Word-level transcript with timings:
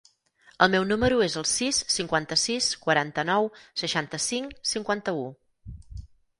El 0.65 0.69
meu 0.75 0.87
número 0.91 1.19
es 1.25 1.35
el 1.41 1.45
sis, 1.49 1.81
cinquanta-sis, 1.97 2.71
quaranta-nou, 2.87 3.53
seixanta-cinc, 3.85 4.59
cinquanta-u. 4.75 5.33